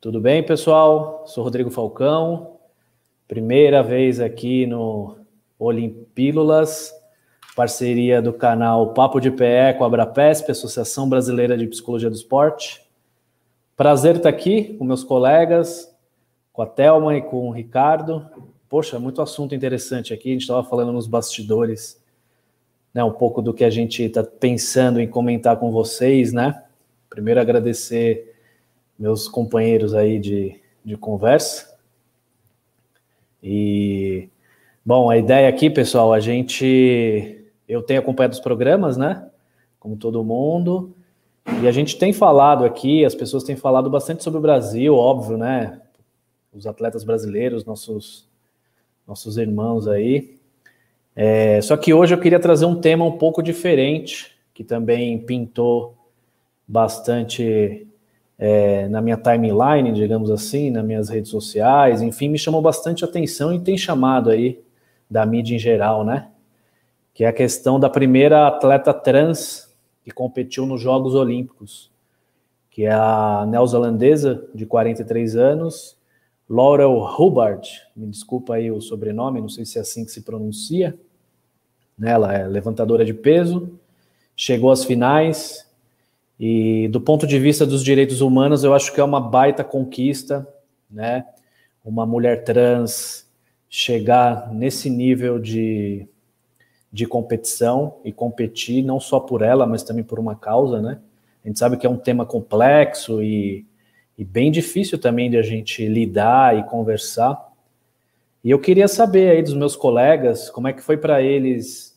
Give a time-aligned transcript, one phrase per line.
[0.00, 1.24] Tudo bem, pessoal?
[1.26, 2.56] Sou Rodrigo Falcão,
[3.28, 5.18] primeira vez aqui no
[5.58, 6.90] Olimpílulas,
[7.54, 12.82] parceria do canal Papo de PE com a Abrapesp, Associação Brasileira de Psicologia do Esporte.
[13.76, 15.94] Prazer estar aqui com meus colegas,
[16.50, 18.26] com a Thelma e com o Ricardo.
[18.70, 22.02] Poxa, muito assunto interessante aqui, a gente estava falando nos bastidores,
[22.94, 26.62] né, um pouco do que a gente está pensando em comentar com vocês, né?
[27.10, 28.29] Primeiro agradecer
[29.00, 31.74] meus companheiros aí de, de conversa.
[33.42, 34.28] E,
[34.84, 39.26] bom, a ideia aqui, pessoal, a gente, eu tenho acompanhado os programas, né?
[39.78, 40.94] Como todo mundo,
[41.62, 45.38] e a gente tem falado aqui, as pessoas têm falado bastante sobre o Brasil, óbvio,
[45.38, 45.80] né?
[46.52, 48.28] Os atletas brasileiros, nossos,
[49.08, 50.38] nossos irmãos aí.
[51.16, 55.96] É, só que hoje eu queria trazer um tema um pouco diferente, que também pintou
[56.68, 57.86] bastante
[58.42, 63.52] é, na minha timeline, digamos assim, nas minhas redes sociais, enfim, me chamou bastante atenção
[63.52, 64.58] e tem chamado aí
[65.10, 66.30] da mídia em geral, né?
[67.12, 69.70] Que é a questão da primeira atleta trans
[70.02, 71.90] que competiu nos Jogos Olímpicos,
[72.70, 75.98] que é a neozelandesa de 43 anos,
[76.48, 80.98] Laurel Hubbard, me desculpa aí o sobrenome, não sei se é assim que se pronuncia,
[81.98, 82.12] né?
[82.12, 83.78] ela é levantadora de peso,
[84.34, 85.69] chegou às finais,
[86.42, 90.48] e do ponto de vista dos direitos humanos, eu acho que é uma baita conquista,
[90.90, 91.26] né?
[91.84, 93.28] Uma mulher trans
[93.68, 96.08] chegar nesse nível de
[96.92, 100.98] de competição e competir não só por ela, mas também por uma causa, né?
[101.44, 103.64] A gente sabe que é um tema complexo e,
[104.18, 107.48] e bem difícil também de a gente lidar e conversar.
[108.42, 111.89] E eu queria saber aí dos meus colegas como é que foi para eles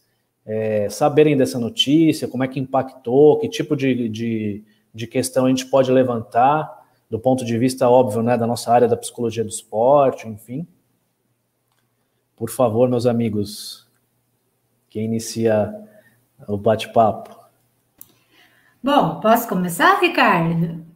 [0.45, 4.63] é, saberem dessa notícia, como é que impactou, que tipo de, de,
[4.93, 8.87] de questão a gente pode levantar, do ponto de vista óbvio, né, da nossa área
[8.87, 10.67] da psicologia do esporte, enfim.
[12.35, 13.87] Por favor, meus amigos,
[14.89, 15.73] quem inicia
[16.47, 17.43] o bate-papo?
[18.81, 20.92] Bom, posso começar, Ricardo?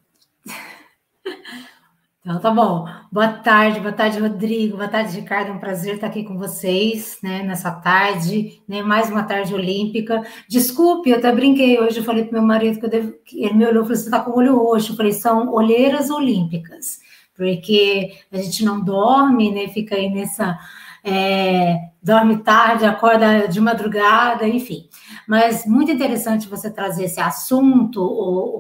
[2.27, 2.85] Então, tá bom.
[3.09, 4.75] Boa tarde, boa tarde, Rodrigo.
[4.75, 5.47] Boa tarde, Ricardo.
[5.47, 10.21] É um prazer estar aqui com vocês, né, nessa tarde, né, mais uma tarde olímpica.
[10.45, 13.65] Desculpe, eu até brinquei hoje, eu falei para meu marido que eu devo, ele me
[13.65, 14.91] olhou e falou: você está com o olho roxo.
[14.91, 16.99] Eu falei: são olheiras olímpicas,
[17.33, 20.59] porque a gente não dorme, né, fica aí nessa
[21.07, 24.89] é, dorme tarde, acorda de madrugada, enfim.
[25.25, 28.01] Mas muito interessante você trazer esse assunto,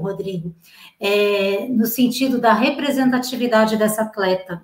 [0.01, 0.55] Rodrigo,
[0.99, 4.61] é, no sentido da representatividade dessa atleta,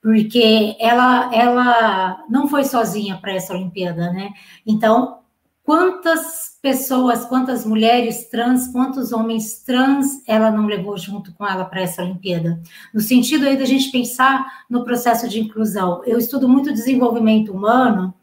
[0.00, 4.30] porque ela, ela não foi sozinha para essa Olimpíada, né?
[4.66, 5.18] Então,
[5.64, 11.82] quantas pessoas, quantas mulheres trans, quantos homens trans ela não levou junto com ela para
[11.82, 12.60] essa Olimpíada?
[12.94, 16.02] No sentido aí da gente pensar no processo de inclusão.
[16.06, 18.14] Eu estudo muito desenvolvimento humano,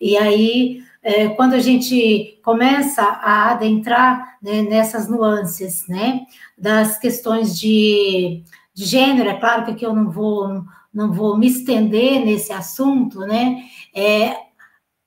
[0.00, 6.26] e aí, é, quando a gente começa a adentrar né, nessas nuances, né,
[6.56, 8.42] das questões de,
[8.74, 13.20] de gênero, é claro que aqui eu não vou, não vou me estender nesse assunto,
[13.20, 13.62] né,
[13.94, 14.36] é,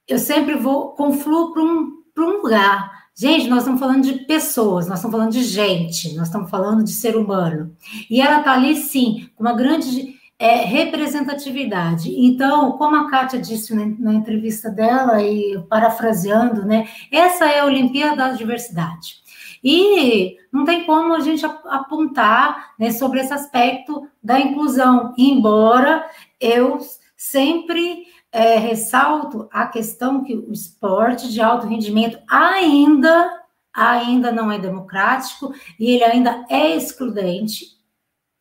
[0.08, 3.02] eu sempre vou, confluo para um, um lugar.
[3.16, 6.92] Gente, nós estamos falando de pessoas, nós estamos falando de gente, nós estamos falando de
[6.92, 7.76] ser humano.
[8.10, 12.12] E ela está ali, sim, com uma grande é, representatividade.
[12.18, 18.16] Então, como a Kátia disse na, entrevista dela, e parafraseando, né, essa é a Olimpíada
[18.16, 19.22] da Diversidade.
[19.64, 26.10] E não tem como a gente apontar né, sobre esse aspecto da inclusão, embora
[26.40, 26.80] eu
[27.16, 33.38] sempre é, ressalto a questão que o esporte de alto rendimento ainda
[33.74, 37.80] ainda não é democrático e ele ainda é excludente,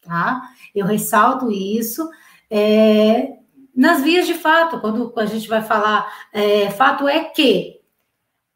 [0.01, 0.43] tá?
[0.75, 2.09] Eu ressalto isso.
[2.51, 3.37] É,
[3.75, 7.81] nas vias de fato, quando a gente vai falar, é, fato é que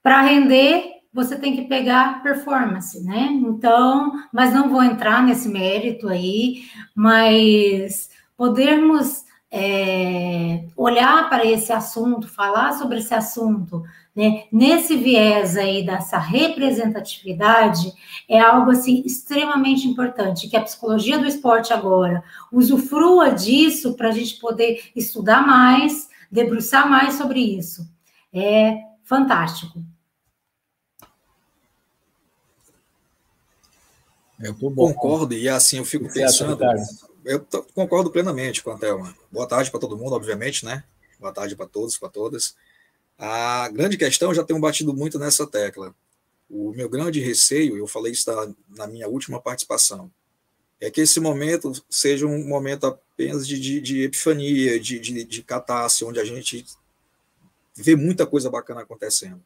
[0.03, 3.28] para render você tem que pegar performance, né?
[3.31, 12.26] Então, mas não vou entrar nesse mérito aí, mas podermos é, olhar para esse assunto,
[12.26, 17.93] falar sobre esse assunto, né, nesse viés aí dessa representatividade,
[18.28, 22.22] é algo assim extremamente importante, que a psicologia do esporte agora
[22.52, 27.88] usufrua disso para a gente poder estudar mais, debruçar mais sobre isso.
[28.32, 29.82] É fantástico.
[34.40, 36.58] Eu concordo, e assim eu fico pensando
[37.25, 39.14] eu concordo plenamente com a Thelma.
[39.32, 40.84] Boa tarde para todo mundo, obviamente, né?
[41.19, 42.55] Boa tarde para todos, para todas.
[43.19, 45.94] A grande questão, já tenho batido muito nessa tecla.
[46.50, 48.31] O meu grande receio, eu falei isso
[48.69, 50.11] na minha última participação,
[50.81, 55.43] é que esse momento seja um momento apenas de, de, de epifania, de, de, de
[55.43, 56.66] catástrofe, onde a gente
[57.75, 59.43] vê muita coisa bacana acontecendo.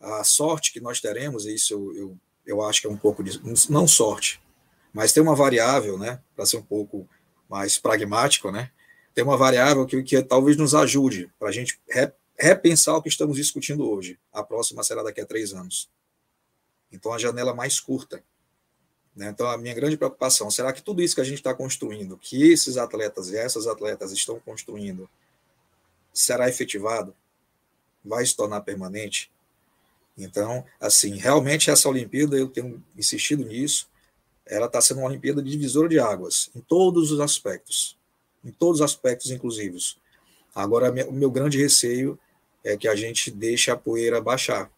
[0.00, 3.22] A sorte que nós teremos, e isso eu, eu, eu acho que é um pouco
[3.22, 3.40] de.
[3.70, 4.42] Não sorte,
[4.92, 7.08] mas tem uma variável, né, para ser um pouco
[7.48, 8.70] mais pragmático, né,
[9.14, 11.80] tem uma variável que, que talvez nos ajude para a gente
[12.42, 14.18] repensar o que estamos discutindo hoje.
[14.32, 15.88] A próxima será daqui a três anos.
[16.90, 18.22] Então, a janela mais curta.
[19.14, 19.28] Né?
[19.28, 22.50] Então, a minha grande preocupação, será que tudo isso que a gente está construindo, que
[22.50, 25.08] esses atletas e essas atletas estão construindo,
[26.12, 27.14] será efetivado?
[28.04, 29.30] Vai se tornar permanente?
[30.18, 33.88] Então, assim, realmente essa Olimpíada, eu tenho insistido nisso,
[34.44, 37.96] ela está sendo uma Olimpíada de divisor de águas, em todos os aspectos,
[38.44, 39.96] em todos os aspectos inclusivos.
[40.52, 42.18] Agora, o meu grande receio
[42.64, 44.70] é que a gente deixe a poeira baixar,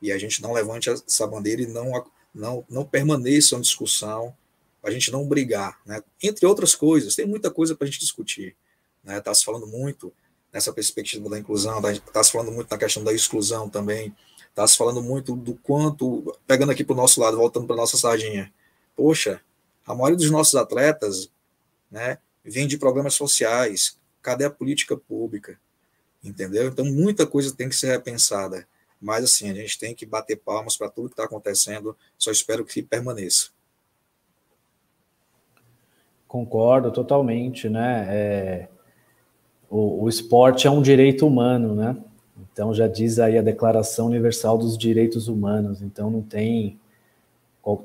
[0.00, 2.04] e a gente não levante essa bandeira e não,
[2.34, 4.36] não, não permaneça uma discussão,
[4.82, 6.02] a gente não brigar, né?
[6.22, 8.54] entre outras coisas, tem muita coisa para a gente discutir.
[9.00, 9.20] Está né?
[9.20, 10.12] Tá se falando muito
[10.52, 14.14] nessa perspectiva da inclusão, está se falando muito na questão da exclusão também,
[14.50, 17.96] está se falando muito do quanto, pegando aqui para o nosso lado, voltando para nossa
[17.96, 18.52] sardinha,
[18.94, 19.40] poxa,
[19.86, 21.30] a maioria dos nossos atletas
[21.90, 25.58] né, vem de problemas sociais, cadê a política pública?
[26.24, 26.68] Entendeu?
[26.68, 28.66] Então, muita coisa tem que ser repensada.
[29.00, 32.64] Mas, assim, a gente tem que bater palmas para tudo que está acontecendo, só espero
[32.64, 33.50] que permaneça.
[36.26, 38.06] Concordo totalmente, né?
[38.08, 38.68] É,
[39.68, 41.96] o, o esporte é um direito humano, né?
[42.52, 45.82] Então já diz aí a Declaração Universal dos Direitos Humanos.
[45.82, 46.78] Então não tem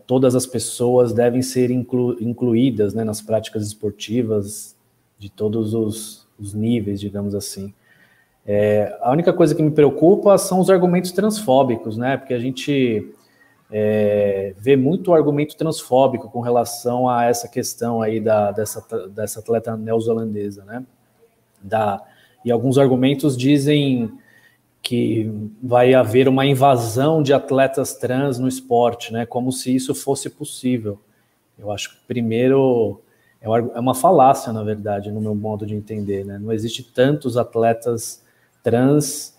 [0.06, 4.75] todas as pessoas devem ser inclu, incluídas né, nas práticas esportivas
[5.18, 7.74] de todos os, os níveis, digamos assim.
[8.51, 12.18] É, a única coisa que me preocupa são os argumentos transfóbicos, né?
[12.18, 13.13] Porque a gente
[13.69, 19.78] é, vê muito argumento transfóbico com relação a essa questão aí da, dessa, dessa atleta
[19.78, 20.84] neozelandesa, né?
[21.62, 22.04] Da,
[22.44, 24.12] e alguns argumentos dizem
[24.81, 25.31] que
[25.62, 29.28] vai haver uma invasão de atletas trans no esporte, né?
[29.28, 31.00] Como se isso fosse possível.
[31.56, 33.00] Eu acho que primeiro
[33.40, 36.40] é, é uma falácia, na verdade, no meu modo de entender, né?
[36.40, 38.28] Não existe tantos atletas
[38.63, 39.38] trans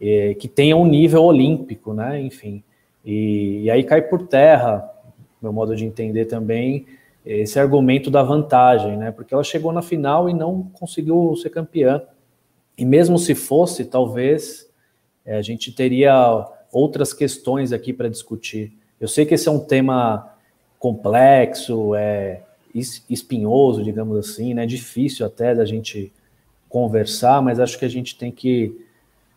[0.00, 2.20] eh, que tenham um nível olímpico, né?
[2.20, 2.62] Enfim,
[3.04, 4.88] e, e aí cai por terra,
[5.40, 6.86] meu modo de entender também,
[7.24, 9.10] esse argumento da vantagem, né?
[9.10, 12.02] Porque ela chegou na final e não conseguiu ser campeã.
[12.76, 14.68] E mesmo se fosse, talvez
[15.24, 18.72] é, a gente teria outras questões aqui para discutir.
[18.98, 20.34] Eu sei que esse é um tema
[20.78, 22.42] complexo, é
[22.74, 24.64] espinhoso, digamos assim, né?
[24.64, 26.12] Difícil até da gente
[26.70, 28.86] conversar, mas acho que a gente tem que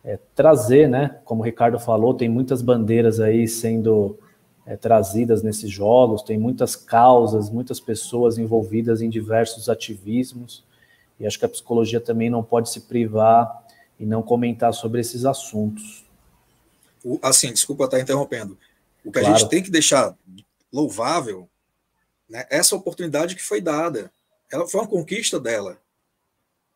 [0.04, 1.18] é, trazer, né?
[1.24, 4.16] Como o Ricardo falou, tem muitas bandeiras aí sendo
[4.64, 10.64] é, trazidas nesses jogos, tem muitas causas, muitas pessoas envolvidas em diversos ativismos,
[11.18, 13.64] e acho que a psicologia também não pode se privar
[13.98, 16.04] e não comentar sobre esses assuntos.
[17.20, 18.56] Assim, desculpa estar interrompendo.
[19.04, 19.34] O que claro.
[19.34, 20.16] a gente tem que deixar
[20.72, 21.48] louvável,
[22.28, 24.10] né, essa oportunidade que foi dada.
[24.50, 25.78] Ela foi uma conquista dela.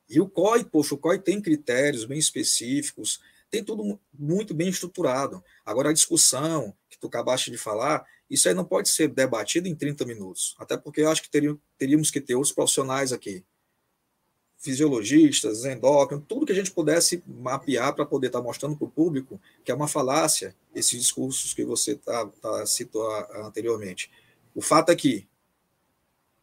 [0.09, 3.21] E o COI, poxa, o COI tem critérios bem específicos,
[3.51, 5.43] tem tudo muito bem estruturado.
[5.65, 9.75] Agora, a discussão que tu acabaste de falar, isso aí não pode ser debatido em
[9.75, 10.55] 30 minutos.
[10.59, 11.31] Até porque eu acho que
[11.79, 13.45] teríamos que ter outros profissionais aqui.
[14.59, 18.91] Fisiologistas, endócrinos, tudo que a gente pudesse mapear para poder estar tá mostrando para o
[18.91, 24.11] público que é uma falácia esses discursos que você tá, tá, citou anteriormente.
[24.55, 25.29] O fato é que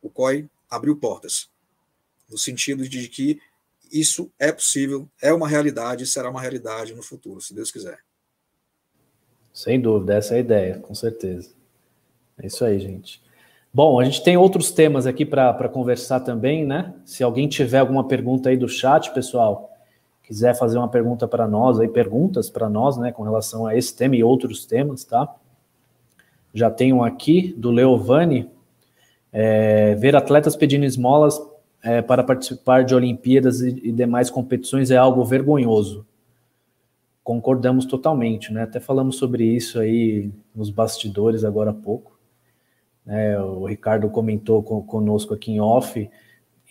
[0.01, 1.50] o COI abriu portas,
[2.29, 3.39] no sentido de que
[3.91, 7.99] isso é possível, é uma realidade e será uma realidade no futuro, se Deus quiser.
[9.53, 11.49] Sem dúvida, essa é a ideia, com certeza.
[12.37, 13.23] É isso aí, gente.
[13.73, 16.93] Bom, a gente tem outros temas aqui para conversar também, né?
[17.05, 19.69] Se alguém tiver alguma pergunta aí do chat, pessoal,
[20.23, 23.95] quiser fazer uma pergunta para nós, aí perguntas para nós, né, com relação a esse
[23.95, 25.33] tema e outros temas, tá?
[26.53, 28.49] Já tenho um aqui do Leovani,
[29.31, 31.37] é, ver atletas pedindo esmolas
[31.85, 36.03] é, para participar de Olimpíadas e, e, demais competições é algo vergonhoso.
[37.23, 38.63] Concordamos totalmente, né?
[38.63, 42.17] Até falamos sobre isso aí nos bastidores agora há pouco.
[43.05, 46.09] É, o Ricardo comentou com, conosco aqui em off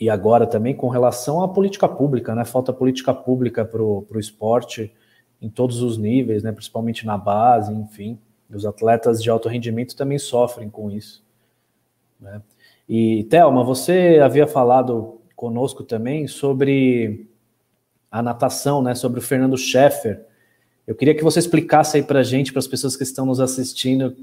[0.00, 2.44] e agora também com relação à política pública, né?
[2.44, 4.92] Falta política pública para o esporte
[5.40, 6.50] em todos os níveis, né?
[6.50, 8.18] Principalmente na base, enfim.
[8.50, 11.22] Os atletas de alto rendimento também sofrem com isso.
[12.20, 12.42] Né?
[12.88, 17.28] E, Thelma, você havia falado conosco também sobre
[18.10, 20.24] a natação, né, sobre o Fernando Scheffer.
[20.86, 23.40] Eu queria que você explicasse aí para a gente, para as pessoas que estão nos
[23.40, 24.14] assistindo,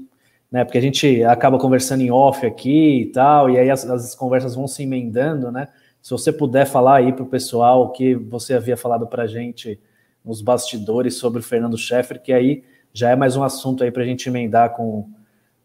[0.50, 0.64] né?
[0.64, 4.54] Porque a gente acaba conversando em off aqui e tal, e aí as, as conversas
[4.54, 5.68] vão se emendando, né?
[6.00, 9.26] Se você puder falar aí para o pessoal o que você havia falado para a
[9.26, 9.80] gente
[10.24, 14.02] nos bastidores sobre o Fernando Scheffer, que aí já é mais um assunto aí para
[14.02, 15.08] a gente emendar com,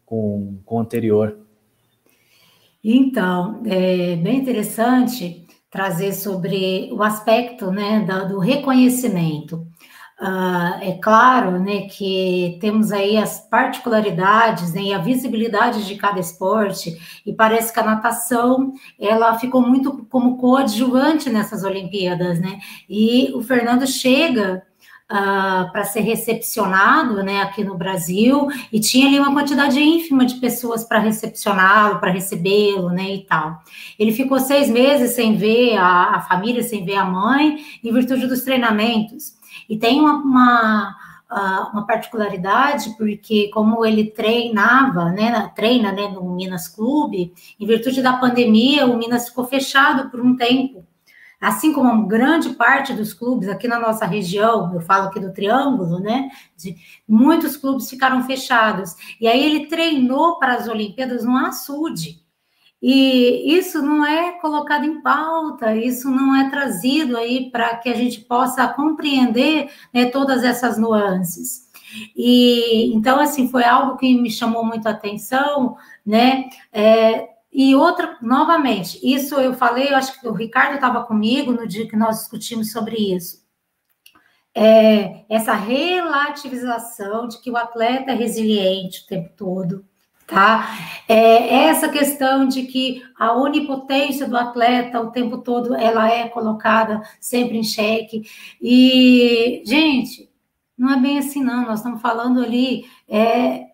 [0.05, 1.37] com, com o anterior.
[2.83, 9.67] Então, é bem interessante trazer sobre o aspecto né, do reconhecimento.
[10.19, 16.19] Uh, é claro né, que temos aí as particularidades né, e a visibilidade de cada
[16.19, 22.57] esporte, e parece que a natação ela ficou muito como coadjuvante nessas Olimpíadas, né?
[22.89, 24.63] E o Fernando chega
[25.11, 30.35] uh, para ser recepcionado né, aqui no Brasil, e tinha ali uma quantidade ínfima de
[30.35, 33.61] pessoas para recepcioná-lo, para recebê-lo, né, e tal.
[33.97, 38.27] Ele ficou seis meses sem ver a, a, família, sem ver a mãe, em virtude
[38.27, 39.35] dos treinamentos.
[39.69, 40.95] E tem uma, uma
[41.31, 48.01] uh, uma particularidade, porque como ele treinava, né, treina né, no Minas Clube, em virtude
[48.01, 50.86] da pandemia, o Minas ficou fechado por um tempo
[51.39, 55.99] assim como grande parte dos clubes aqui na nossa região, eu falo aqui do Triângulo,
[55.99, 56.29] né?
[56.55, 56.75] De,
[57.07, 58.95] muitos clubes ficaram fechados.
[59.21, 62.25] E aí ele treinou para as Olimpíadas no açude.
[62.81, 67.95] E isso não é colocado em pauta, isso não é trazido aí para que a
[67.95, 71.67] gente possa compreender né, todas essas nuances.
[72.15, 75.75] E então, assim, foi algo que me chamou muito a atenção,
[76.05, 76.49] né?
[76.71, 77.29] É,
[77.59, 81.87] e outra, novamente, isso eu falei, eu acho que o Ricardo estava comigo no dia
[81.87, 83.43] que nós discutimos sobre isso.
[84.53, 89.83] É, essa relativização de que o atleta é resiliente o tempo todo,
[90.27, 90.67] tá?
[91.07, 97.01] É, essa questão de que a onipotência do atleta o tempo todo ela é colocada
[97.19, 98.21] sempre em xeque.
[98.61, 100.29] E, gente,
[100.77, 101.65] não é bem assim, não.
[101.65, 103.65] Nós estamos falando ali é,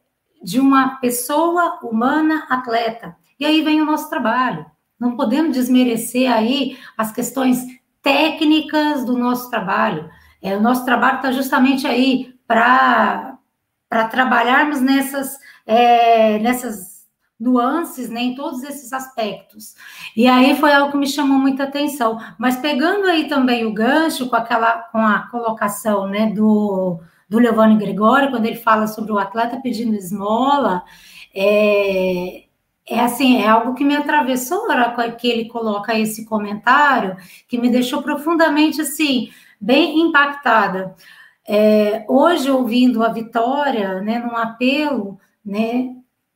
[0.42, 3.22] de uma pessoa humana atleta.
[3.44, 4.66] E aí vem o nosso trabalho.
[4.98, 7.62] Não podemos desmerecer aí as questões
[8.02, 10.10] técnicas do nosso trabalho.
[10.42, 13.38] É, o nosso trabalho está justamente aí para
[14.10, 17.06] trabalharmos nessas, é, nessas
[17.38, 19.76] nuances, né, em todos esses aspectos.
[20.16, 22.18] E aí foi algo que me chamou muita atenção.
[22.40, 26.98] Mas pegando aí também o gancho com aquela com a colocação né, do,
[27.28, 30.82] do Leovane Gregório, quando ele fala sobre o atleta pedindo esmola,
[31.36, 32.43] é,
[32.88, 37.16] é assim, é algo que me atravessou na hora que ele coloca esse comentário,
[37.48, 40.96] que me deixou profundamente assim, bem impactada.
[41.48, 45.94] É, hoje, ouvindo a Vitória, né, num apelo, né,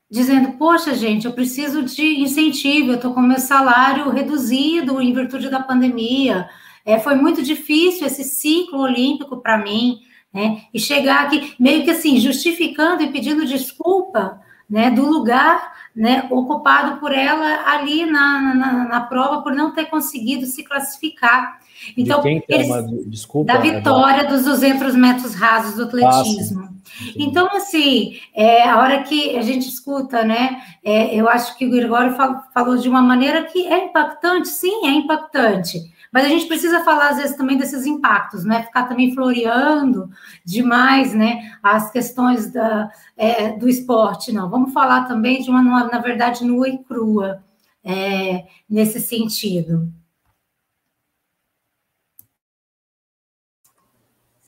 [0.09, 5.49] dizendo, poxa, gente, eu preciso de incentivo, eu estou com meu salário reduzido em virtude
[5.49, 6.49] da pandemia,
[6.85, 9.99] é, foi muito difícil esse ciclo olímpico para mim,
[10.33, 14.39] né, e chegar aqui meio que assim, justificando e pedindo desculpa,
[14.69, 19.85] né, do lugar né, ocupado por ela ali na, na, na, prova por não ter
[19.85, 21.59] conseguido se classificar.
[21.97, 25.83] Então, De quem que eles, é uma, desculpa, da vitória dos 200 metros rasos do
[25.83, 26.69] atletismo.
[27.17, 31.71] então, assim, é, a hora que a gente escuta, né, é, eu acho que o
[31.71, 32.15] Gregório
[32.53, 35.79] falou de uma maneira que é impactante, sim, é impactante.
[36.11, 38.63] Mas a gente precisa falar, às vezes, também desses impactos, né?
[38.63, 40.09] Ficar também floreando
[40.43, 41.57] demais, né?
[41.61, 44.49] As questões da, é, do esporte, não.
[44.49, 47.43] Vamos falar também de uma, na verdade, nua e crua,
[47.83, 49.91] é, nesse sentido.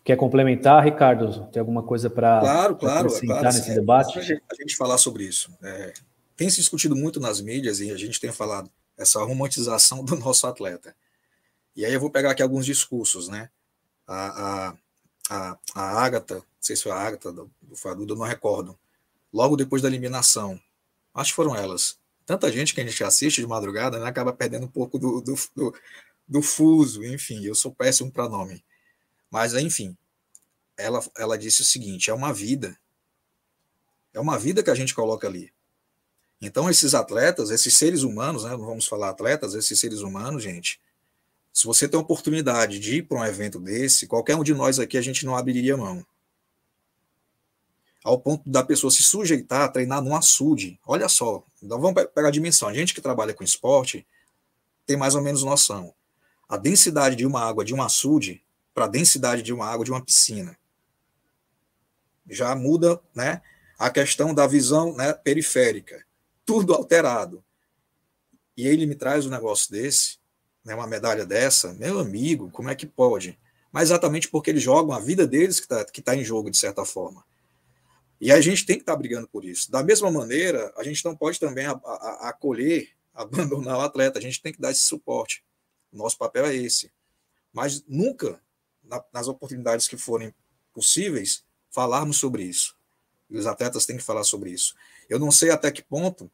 [0.10, 1.46] Quer complementar, Ricardo?
[1.52, 4.18] Tem alguma coisa para claro, claro, acrescentar claro, nesse debate?
[4.18, 5.56] A gente, a gente falar sobre isso.
[5.62, 5.94] É,
[6.36, 10.48] tem se discutido muito nas mídias e a gente tem falado essa romantização do nosso
[10.48, 10.96] atleta.
[11.76, 13.50] E aí eu vou pegar aqui alguns discursos, né?
[14.08, 14.78] A, a,
[15.30, 18.78] a, a Agatha, não sei se foi a Agatha do Faduda, não recordo.
[19.32, 20.60] Logo depois da eliminação,
[21.14, 21.98] acho que foram elas.
[22.26, 25.36] Tanta gente que a gente assiste de madrugada né, acaba perdendo um pouco do, do,
[25.56, 25.76] do,
[26.28, 28.64] do fuso, enfim, eu sou péssimo para nome.
[29.32, 29.98] Mas, enfim,
[30.78, 32.80] ela, ela disse o seguinte: é uma vida.
[34.14, 35.54] É uma vida que a gente coloca ali.
[36.42, 40.80] Então, esses atletas, esses seres humanos, né, não vamos falar atletas, esses seres humanos, gente,
[41.54, 44.80] se você tem a oportunidade de ir para um evento desse, qualquer um de nós
[44.80, 46.06] aqui a gente não abriria mão.
[48.04, 50.80] Ao ponto da pessoa se sujeitar a treinar num açude.
[50.86, 52.70] Olha só, então vamos pegar a dimensão.
[52.70, 54.08] A gente que trabalha com esporte
[54.86, 55.94] tem mais ou menos noção.
[56.48, 58.42] A densidade de uma água de um açude
[58.74, 60.58] para a densidade de uma água de uma piscina.
[62.30, 63.42] Já muda né,
[63.78, 66.06] a questão da visão né, periférica.
[66.46, 67.44] Tudo alterado.
[68.56, 70.19] E ele me traz um negócio desse
[70.70, 73.40] né, uma medalha dessa, meu amigo, como é que pode?
[73.72, 76.58] Mas exatamente porque eles jogam a vida deles que está que tá em jogo, de
[76.58, 77.26] certa forma.
[78.22, 79.72] E a gente tem que estar tá brigando por isso.
[79.72, 84.20] Da mesma maneira, a gente não pode também a, a, acolher, abandonar o atleta.
[84.20, 85.44] A gente tem que dar esse suporte.
[85.92, 86.92] Nosso papel é esse.
[87.52, 88.40] Mas nunca,
[88.84, 90.34] na, nas oportunidades que forem
[90.72, 92.76] possíveis, falarmos sobre isso.
[93.28, 94.76] E os atletas têm que falar sobre isso.
[95.10, 96.30] Eu não sei até que ponto,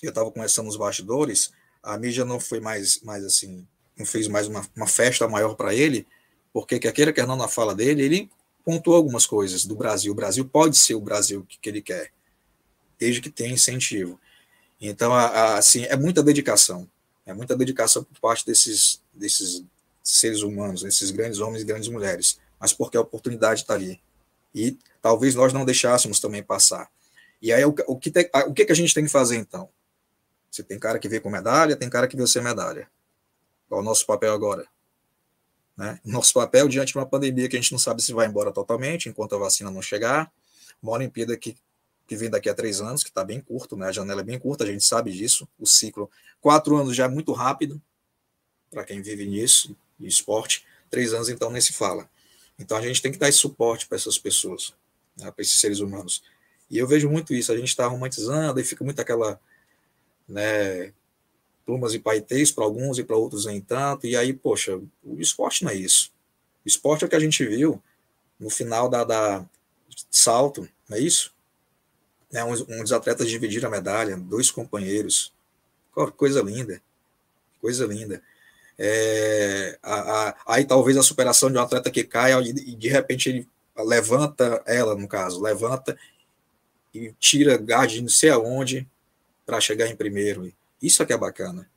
[0.00, 1.50] eu estava conversando nos bastidores,
[1.82, 5.74] a mídia não foi mais, mais assim, não fez mais uma, uma festa maior para
[5.74, 6.06] ele,
[6.52, 8.30] porque quer queira, quer não, na fala dele, ele
[8.64, 10.12] pontuou algumas coisas do Brasil.
[10.12, 12.12] O Brasil pode ser o Brasil que, que ele quer,
[12.98, 14.20] desde que tenha incentivo.
[14.80, 16.88] Então, a, a, assim, é muita dedicação.
[17.26, 19.62] É muita dedicação por parte desses, desses
[20.02, 24.00] seres humanos, desses grandes homens e grandes mulheres, mas porque a oportunidade está ali.
[24.54, 26.90] E talvez nós não deixássemos também passar.
[27.40, 29.68] E aí, o, o, que, tem, o que, que a gente tem que fazer, então?
[30.50, 32.88] Você tem cara que vê com medalha, tem cara que vê sem medalha.
[33.68, 34.66] Qual é o nosso papel agora?
[35.76, 35.98] Né?
[36.04, 39.08] Nosso papel diante de uma pandemia que a gente não sabe se vai embora totalmente,
[39.08, 40.30] enquanto a vacina não chegar,
[40.82, 41.56] uma Olimpíada que,
[42.06, 43.86] que vem daqui a três anos, que está bem curto, né?
[43.86, 47.08] a janela é bem curta, a gente sabe disso, o ciclo, quatro anos já é
[47.08, 47.80] muito rápido,
[48.70, 52.08] para quem vive nisso, de esporte, três anos então nem se fala.
[52.58, 54.74] Então a gente tem que dar esse suporte para essas pessoas,
[55.16, 55.30] né?
[55.30, 56.22] para esses seres humanos.
[56.70, 59.40] E eu vejo muito isso, a gente está romantizando e fica muito aquela,
[60.30, 60.92] né,
[61.66, 64.06] plumas e paetês para alguns e para outros nem tanto.
[64.06, 66.12] E aí, poxa, o esporte não é isso.
[66.64, 67.82] O esporte é o que a gente viu
[68.38, 69.44] no final da, da
[70.10, 71.34] salto, não é isso?
[72.32, 75.32] É, um, dos atletas dividiram a medalha, dois companheiros.
[76.16, 76.80] Coisa linda,
[77.60, 78.22] coisa linda.
[78.78, 83.28] É, a, a, aí talvez a superação de um atleta que cai e de repente
[83.28, 85.98] ele levanta, ela no caso, levanta
[86.94, 88.88] e tira gás de não sei aonde
[89.50, 90.52] para chegar em primeiro.
[90.80, 91.68] Isso é que é bacana.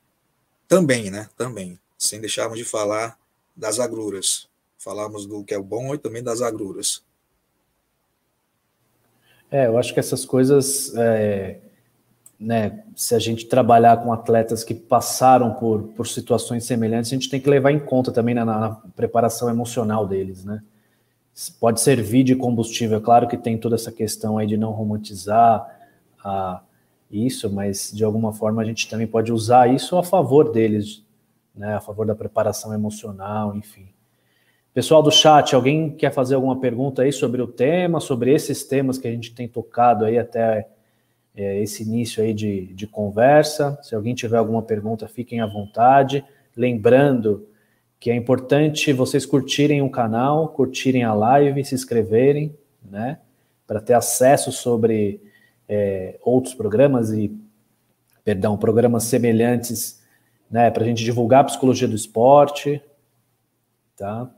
[0.68, 1.28] Também, né?
[1.36, 1.76] Também.
[1.98, 3.18] Sem deixarmos de falar
[3.56, 4.48] das agruras.
[4.78, 7.02] Falamos do que é bom e também das agruras.
[9.50, 11.58] É, eu acho que essas coisas, é,
[12.38, 17.28] né, se a gente trabalhar com atletas que passaram por, por situações semelhantes, a gente
[17.28, 20.62] tem que levar em conta também na, na preparação emocional deles, né?
[21.58, 25.66] Pode servir de combustível, é claro que tem toda essa questão aí de não romantizar
[26.24, 26.62] a,
[27.14, 31.04] isso, mas de alguma forma a gente também pode usar isso a favor deles,
[31.54, 33.88] né, a favor da preparação emocional, enfim.
[34.72, 38.98] Pessoal do chat, alguém quer fazer alguma pergunta aí sobre o tema, sobre esses temas
[38.98, 40.66] que a gente tem tocado aí até
[41.36, 43.78] é, esse início aí de, de conversa?
[43.82, 46.24] Se alguém tiver alguma pergunta, fiquem à vontade.
[46.56, 47.46] Lembrando
[48.00, 53.18] que é importante vocês curtirem o canal, curtirem a live, se inscreverem, né,
[53.66, 55.22] para ter acesso sobre
[55.68, 57.36] é, outros programas e,
[58.24, 60.02] perdão, programas semelhantes,
[60.50, 62.82] né, para a gente divulgar a psicologia do esporte,
[63.96, 64.30] tá?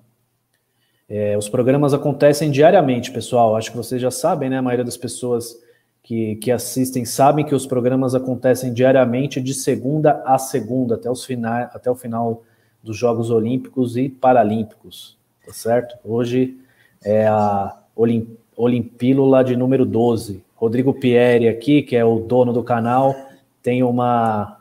[1.08, 3.54] É, os programas acontecem diariamente, pessoal.
[3.54, 4.58] Acho que vocês já sabem, né?
[4.58, 5.56] A maioria das pessoas
[6.02, 11.24] que, que assistem sabem que os programas acontecem diariamente, de segunda a segunda, até, os
[11.24, 12.44] final, até o final
[12.82, 15.96] dos Jogos Olímpicos e Paralímpicos, tá certo?
[16.04, 16.56] Hoje
[17.04, 20.44] é a Olim, Olimpílula de número 12.
[20.56, 23.14] Rodrigo Pieri aqui, que é o dono do canal,
[23.62, 24.56] tem uma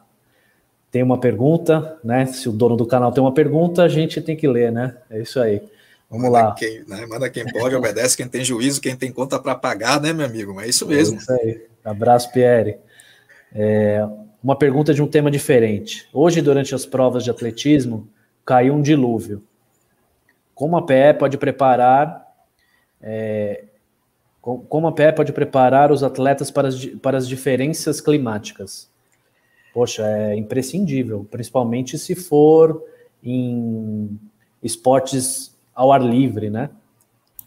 [0.91, 2.25] tem uma pergunta, né?
[2.25, 4.95] Se o dono do canal tem uma pergunta, a gente tem que ler, né?
[5.09, 5.61] É isso aí.
[6.09, 6.55] Vamos manda lá.
[6.55, 7.05] Quem, né?
[7.05, 10.59] Manda quem pode, obedece quem tem juízo, quem tem conta para pagar, né, meu amigo?
[10.61, 11.17] É isso mesmo.
[11.17, 11.67] É isso aí.
[11.83, 12.77] Abraço, Pierre.
[13.53, 14.07] É,
[14.41, 16.07] uma pergunta de um tema diferente.
[16.13, 18.07] Hoje, durante as provas de atletismo,
[18.45, 19.43] caiu um dilúvio.
[20.53, 22.25] Como a PE pode preparar
[23.01, 23.65] é,
[24.45, 28.87] como a PE pode preparar os atletas para as, para as diferenças climáticas?
[29.73, 32.83] Poxa, é imprescindível, principalmente se for
[33.23, 34.19] em
[34.61, 36.69] esportes ao ar livre, né?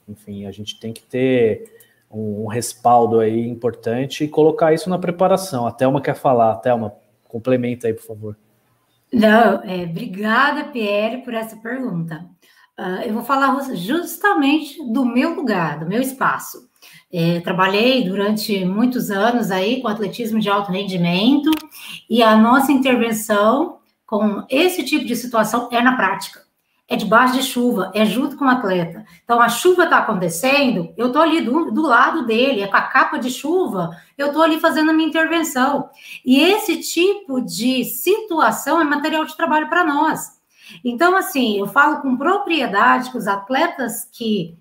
[0.08, 1.72] Enfim, a gente tem que ter
[2.10, 5.66] um, um respaldo aí importante e colocar isso na preparação.
[5.66, 6.56] A Thelma quer falar.
[6.56, 6.94] Thelma,
[7.28, 8.36] complementa aí, por favor.
[9.12, 12.26] Não, é, obrigada, Pierre, por essa pergunta.
[12.78, 16.68] Uh, eu vou falar justamente do meu lugar, do meu espaço.
[17.12, 21.50] É, trabalhei durante muitos anos aí com atletismo de alto rendimento
[22.08, 26.46] e a nossa intervenção com esse tipo de situação é na prática.
[26.86, 29.04] É debaixo de chuva, é junto com o atleta.
[29.22, 32.82] Então, a chuva está acontecendo, eu estou ali do, do lado dele, é com a
[32.82, 35.90] capa de chuva, eu estou ali fazendo a minha intervenção.
[36.24, 40.37] E esse tipo de situação é material de trabalho para nós.
[40.84, 44.56] Então, assim, eu falo com propriedade que os atletas que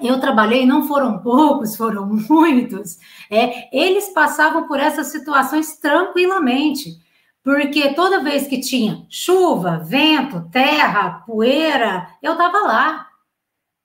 [0.00, 2.98] eu trabalhei, não foram poucos, foram muitos,
[3.30, 6.98] é, eles passavam por essas situações tranquilamente,
[7.42, 13.06] porque toda vez que tinha chuva, vento, terra, poeira, eu estava lá,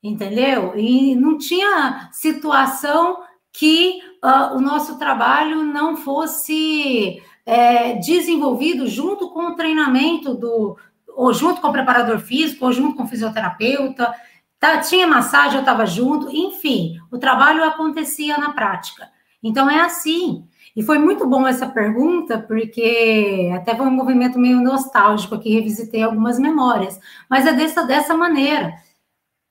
[0.02, 0.78] entendeu?
[0.78, 3.20] E não tinha situação
[3.52, 10.78] que uh, o nosso trabalho não fosse é, desenvolvido junto com o treinamento do,
[11.20, 14.16] ou junto com o preparador físico, ou junto com o fisioterapeuta.
[14.58, 19.10] Tá, tinha massagem, eu estava junto, enfim, o trabalho acontecia na prática.
[19.44, 20.46] Então é assim.
[20.74, 26.04] E foi muito bom essa pergunta, porque até foi um movimento meio nostálgico aqui, revisitei
[26.04, 26.98] algumas memórias.
[27.30, 28.76] Mas é dessa, dessa maneira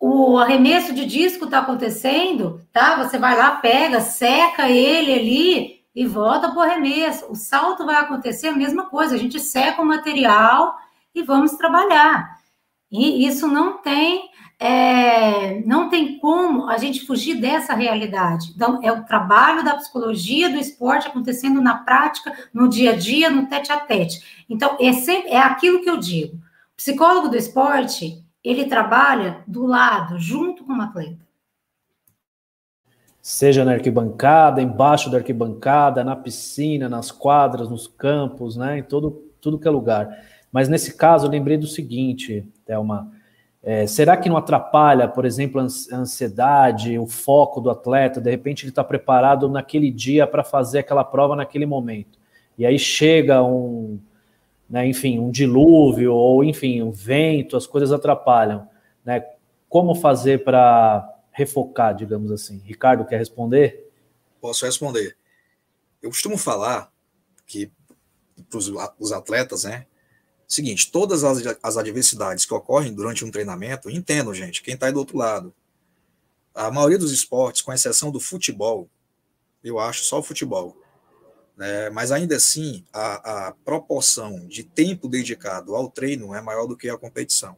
[0.00, 3.04] o arremesso de disco está acontecendo, tá?
[3.04, 7.26] Você vai lá, pega, seca ele ali e volta para o arremesso.
[7.30, 10.78] O salto vai acontecer a mesma coisa, a gente seca o material
[11.18, 12.38] e vamos trabalhar.
[12.90, 18.52] E isso não tem, é, não tem como a gente fugir dessa realidade.
[18.54, 23.30] Então, é o trabalho da psicologia do esporte acontecendo na prática, no dia a dia,
[23.30, 24.44] no tete a tete.
[24.48, 26.36] Então, é, sempre, é aquilo que eu digo.
[26.36, 31.28] O psicólogo do esporte, ele trabalha do lado, junto com o atleta.
[33.20, 38.78] Seja na arquibancada, embaixo da arquibancada, na piscina, nas quadras, nos campos, né?
[38.78, 40.08] Em todo, tudo que é lugar.
[40.52, 43.12] Mas nesse caso, eu lembrei do seguinte, Thelma.
[43.62, 45.64] É, será que não atrapalha, por exemplo, a
[45.96, 48.20] ansiedade, o foco do atleta?
[48.20, 52.18] De repente, ele está preparado naquele dia para fazer aquela prova naquele momento.
[52.56, 53.98] E aí chega um,
[54.68, 58.68] né, enfim, um dilúvio ou enfim, um vento, as coisas atrapalham,
[59.04, 59.24] né?
[59.68, 62.60] Como fazer para refocar, digamos assim?
[62.64, 63.90] Ricardo quer responder?
[64.40, 65.16] Posso responder.
[66.02, 66.90] Eu costumo falar
[67.46, 67.70] que
[68.48, 68.58] para
[68.98, 69.86] os atletas, né?
[70.48, 74.92] Seguinte, todas as, as adversidades que ocorrem durante um treinamento, entendo, gente, quem está aí
[74.92, 75.54] do outro lado.
[76.54, 78.88] A maioria dos esportes, com exceção do futebol,
[79.62, 80.74] eu acho só o futebol,
[81.54, 81.90] né?
[81.90, 86.88] mas ainda assim a, a proporção de tempo dedicado ao treino é maior do que
[86.88, 87.54] a competição.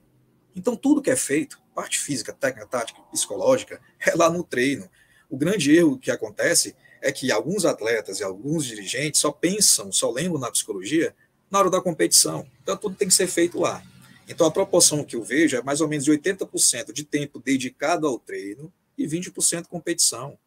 [0.57, 4.91] Então, tudo que é feito, parte física, técnica, tática, psicológica, é lá no treino.
[5.29, 10.11] O grande erro que acontece é que alguns atletas e alguns dirigentes só pensam, só
[10.11, 11.15] lembram na psicologia
[11.51, 12.47] na hora da competição.
[12.63, 13.83] Então, tudo tem que ser feito lá.
[14.29, 18.07] Então, a proporção que eu vejo é mais ou menos de 80% de tempo dedicado
[18.07, 20.39] ao treino e 20% competição.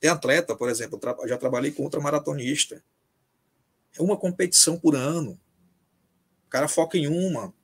[0.00, 2.82] Tem atleta, por exemplo, já trabalhei com outra maratonista.
[3.96, 5.40] É uma competição por ano.
[6.46, 7.54] O cara foca em uma,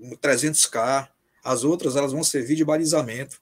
[0.00, 1.08] 300K.
[1.44, 3.40] As outras elas vão servir de balizamento,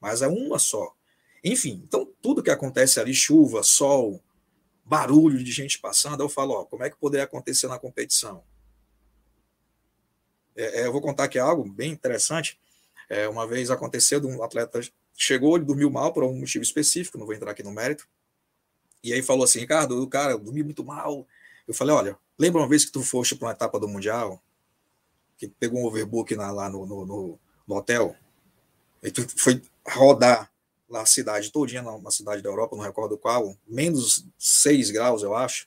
[0.00, 0.94] mas é uma só.
[1.42, 4.20] Enfim, então tudo que acontece ali, chuva, sol,
[4.84, 8.44] barulho de gente passando, eu falo, ó, como é que poderia acontecer na competição?
[10.56, 12.58] É, é, eu vou contar aqui algo bem interessante.
[13.08, 14.80] É, uma vez aconteceu de um atleta
[15.16, 18.06] chegou, ele dormiu mal por algum motivo específico, não vou entrar aqui no mérito.
[19.02, 21.26] E aí falou assim, Ricardo, o cara, eu dormi muito mal.
[21.66, 24.42] Eu falei, olha, lembra uma vez que tu foste para uma etapa do Mundial,
[25.36, 28.16] que pegou um overbook na, lá no, no, no, no, hotel,
[29.02, 30.50] e tu foi rodar
[30.88, 35.34] lá a cidade todinha, na cidade da Europa, não recordo qual, menos 6 graus, eu
[35.34, 35.66] acho.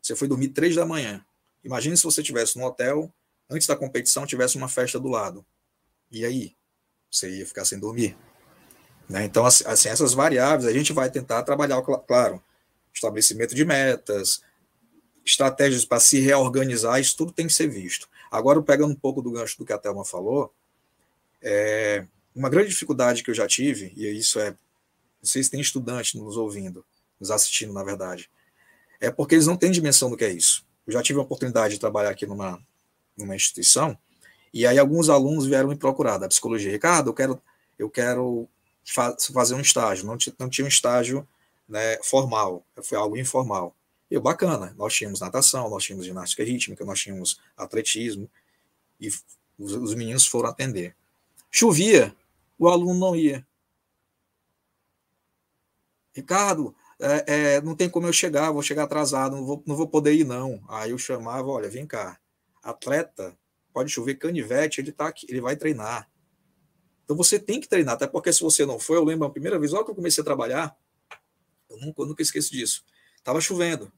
[0.00, 1.24] Você foi dormir 3 da manhã.
[1.64, 3.12] Imagine se você tivesse no hotel,
[3.50, 5.44] antes da competição, tivesse uma festa do lado.
[6.10, 6.56] E aí?
[7.10, 8.16] Você ia ficar sem dormir?
[9.08, 9.24] Né?
[9.24, 12.42] Então, assim, assim, essas variáveis a gente vai tentar trabalhar, claro,
[12.92, 14.42] estabelecimento de metas,
[15.24, 18.08] estratégias para se reorganizar, isso tudo tem que ser visto.
[18.30, 20.52] Agora, pegando um pouco do gancho do que a Thelma falou,
[21.40, 22.06] é,
[22.38, 24.54] uma grande dificuldade que eu já tive, e isso é,
[25.20, 26.84] vocês têm estudantes nos ouvindo,
[27.18, 28.30] nos assistindo, na verdade,
[29.00, 30.64] é porque eles não têm dimensão do que é isso.
[30.86, 32.64] Eu já tive a oportunidade de trabalhar aqui numa,
[33.16, 33.98] numa instituição,
[34.54, 36.70] e aí alguns alunos vieram me procurar da psicologia.
[36.70, 37.42] Ricardo, eu quero,
[37.76, 38.48] eu quero
[39.34, 41.26] fazer um estágio, não, não tinha um estágio
[41.68, 43.74] né, formal, foi algo informal.
[44.08, 48.30] E bacana, nós tínhamos natação, nós tínhamos ginástica rítmica, nós tínhamos atletismo,
[49.00, 49.08] e
[49.58, 50.94] os, os meninos foram atender.
[51.50, 52.14] Chovia,
[52.58, 53.46] o aluno não ia.
[56.12, 59.88] Ricardo, é, é, não tem como eu chegar, vou chegar atrasado, não vou, não vou
[59.88, 60.60] poder ir, não.
[60.68, 62.18] Aí eu chamava, olha, vem cá,
[62.62, 63.38] atleta,
[63.72, 66.10] pode chover canivete, ele tá aqui, ele vai treinar.
[67.04, 69.58] Então você tem que treinar, até porque se você não for, eu lembro a primeira
[69.58, 70.76] vez, logo que eu comecei a trabalhar,
[71.70, 72.84] eu nunca, eu nunca esqueço disso.
[73.22, 73.92] Tava chovendo.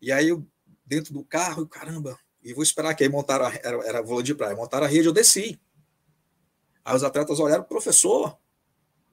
[0.00, 0.46] E aí eu,
[0.84, 4.34] dentro do carro, caramba, e vou esperar que aí montaram, a, era, era voo de
[4.34, 5.60] praia, montaram a rede, eu desci.
[6.86, 8.38] Aí os atletas olharam, professor,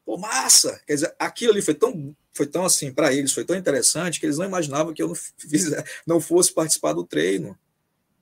[0.05, 0.79] pô, massa!
[0.85, 4.27] Quer dizer, aquilo ali foi tão, foi tão assim, para eles, foi tão interessante que
[4.27, 5.15] eles não imaginavam que eu não,
[6.05, 7.57] não fosse participar do treino.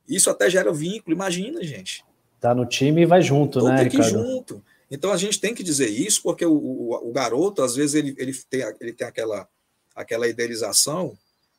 [0.08, 2.02] Isso até gera vínculo, imagina, gente.
[2.40, 4.64] Tá no time e vai junto, então, né, tem que ir junto.
[4.90, 8.14] Então a gente tem que dizer isso, porque o, o, o garoto, às vezes, ele,
[8.16, 9.46] ele, tem, ele tem aquela,
[9.94, 11.12] aquela idealização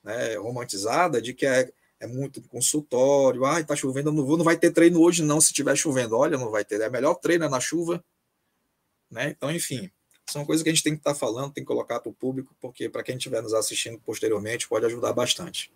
[0.04, 1.72] né, romantizada de que é,
[2.04, 5.54] é muito consultório, ah, tá chovendo, não vou, não vai ter treino hoje, não, se
[5.54, 6.18] tiver chovendo.
[6.18, 8.04] Olha, não vai ter, é melhor treino na chuva.
[9.10, 9.30] Né?
[9.30, 9.90] Então, enfim,
[10.30, 12.14] são coisas que a gente tem que estar tá falando, tem que colocar para o
[12.14, 15.72] público, porque para quem estiver nos assistindo posteriormente pode ajudar bastante.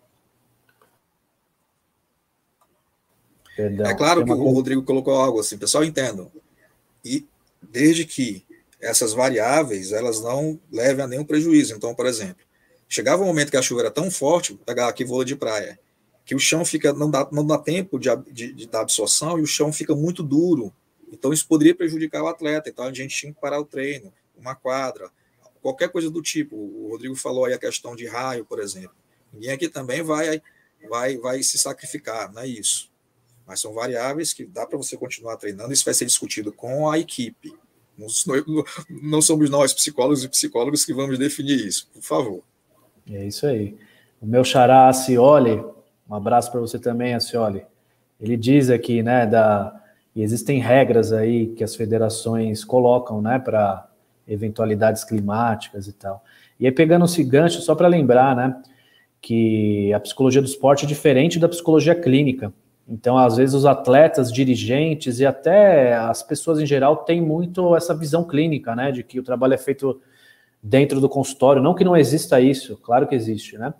[3.56, 4.52] Perdão, é claro que o coisa...
[4.52, 6.30] Rodrigo colocou algo assim, pessoal, entendam.
[7.02, 7.26] E
[7.62, 8.44] desde que
[8.78, 11.74] essas variáveis elas não levem a nenhum prejuízo.
[11.74, 12.44] Então, por exemplo,
[12.86, 15.80] chegava um momento que a chuva era tão forte, pegar aqui vôlei de praia,
[16.28, 19.42] que o chão fica não dá, não dá tempo de, de, de dar absorção e
[19.42, 20.70] o chão fica muito duro.
[21.10, 22.68] Então, isso poderia prejudicar o atleta.
[22.68, 25.10] Então, a gente tinha que parar o treino, uma quadra,
[25.62, 26.54] qualquer coisa do tipo.
[26.54, 28.94] O Rodrigo falou aí a questão de raio, por exemplo.
[29.32, 30.42] Ninguém aqui também vai,
[30.86, 32.90] vai, vai se sacrificar, não é isso.
[33.46, 35.72] Mas são variáveis que dá para você continuar treinando.
[35.72, 37.56] Isso vai ser discutido com a equipe.
[37.96, 38.06] Não,
[38.90, 42.42] não somos nós, psicólogos e psicólogos, que vamos definir isso, por favor.
[43.10, 43.78] É isso aí.
[44.20, 45.64] O meu xará Acioli,
[46.08, 47.64] um abraço para você também, Acioli.
[48.20, 49.78] Ele diz aqui, né, da,
[50.14, 53.86] e existem regras aí que as federações colocam, né, para
[54.26, 56.24] eventualidades climáticas e tal.
[56.58, 58.60] E aí, pegando esse gancho, só para lembrar, né,
[59.20, 62.52] que a psicologia do esporte é diferente da psicologia clínica.
[62.88, 67.94] Então, às vezes, os atletas, dirigentes e até as pessoas em geral têm muito essa
[67.94, 70.00] visão clínica, né, de que o trabalho é feito
[70.62, 71.62] dentro do consultório.
[71.62, 73.74] Não que não exista isso, claro que existe, né?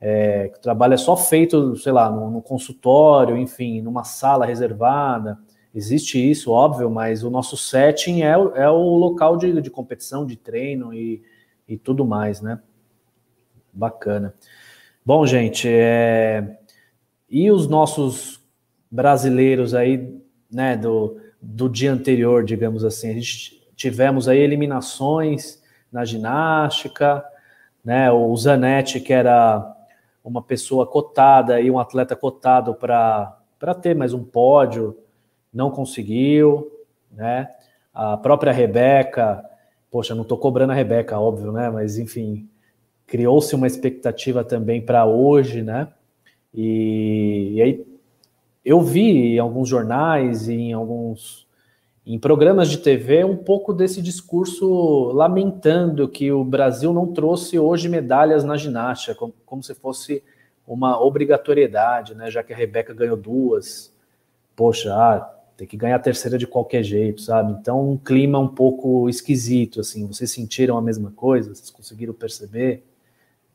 [0.00, 5.38] É, o trabalho é só feito, sei lá, no, no, consultório, enfim, numa sala reservada.
[5.74, 10.36] Existe isso, óbvio, mas o nosso setting é, é o local de, de competição, de
[10.36, 11.22] treino e,
[11.68, 12.60] e tudo mais, né?
[13.72, 14.34] Bacana.
[15.04, 16.58] Bom, gente, é,
[17.28, 18.40] e os nossos
[18.90, 20.18] brasileiros aí,
[20.50, 27.24] né, do, do dia anterior, digamos assim, a gente tivemos aí eliminações na ginástica,
[27.84, 29.75] né, o Zanetti, que era
[30.26, 34.98] uma pessoa cotada e um atleta cotado para ter mais um pódio,
[35.54, 36.68] não conseguiu,
[37.12, 37.48] né,
[37.94, 39.44] a própria Rebeca,
[39.88, 42.48] poxa, não estou cobrando a Rebeca, óbvio, né, mas enfim,
[43.06, 45.86] criou-se uma expectativa também para hoje, né,
[46.52, 47.86] e, e, aí
[48.64, 51.45] eu vi em alguns jornais e em alguns
[52.06, 57.88] em programas de TV um pouco desse discurso lamentando que o Brasil não trouxe hoje
[57.88, 60.22] medalhas na ginástica, como, como se fosse
[60.64, 62.30] uma obrigatoriedade, né?
[62.30, 63.92] Já que a Rebeca ganhou duas,
[64.54, 65.20] poxa, ah,
[65.56, 67.52] tem que ganhar a terceira de qualquer jeito, sabe?
[67.52, 70.06] Então um clima um pouco esquisito, assim.
[70.06, 71.52] Vocês sentiram a mesma coisa?
[71.52, 72.84] Vocês conseguiram perceber?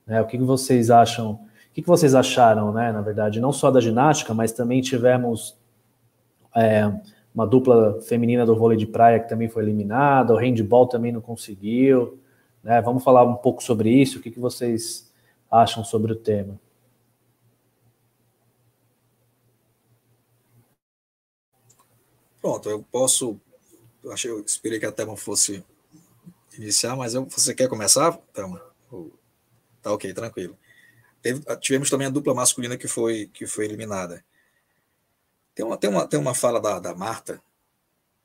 [0.06, 0.20] Né?
[0.22, 1.34] O que vocês acham?
[1.70, 2.92] O que, vocês acharam, né?
[2.92, 5.56] Na verdade, não só da ginástica, mas também tivemos
[6.54, 6.92] é,
[7.34, 11.22] uma dupla feminina do vôlei de praia que também foi eliminada, o handball também não
[11.22, 12.20] conseguiu.
[12.63, 12.82] Né?
[12.82, 14.20] Vamos falar um pouco sobre isso.
[14.20, 15.12] O que, que vocês
[15.50, 16.60] acham sobre o tema?
[22.41, 23.39] Pronto, eu posso.
[24.04, 25.63] Eu achei, eu esperei que a Thelma fosse
[26.58, 28.62] iniciar, mas eu, você quer começar, Thelma?
[29.82, 30.58] Tá ok, tranquilo.
[31.22, 34.24] Teve, tivemos também a dupla masculina que foi, que foi eliminada.
[35.54, 37.42] Tem uma, tem uma, tem uma fala da, da Marta